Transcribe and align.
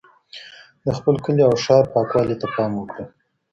د 0.85 0.87
خپل 0.97 1.15
کلي 1.25 1.43
او 1.49 1.53
ښار 1.63 1.83
پاکوالي 1.93 2.35
ته 2.41 2.47
پام 2.53 2.71
وکړئ. 2.77 3.05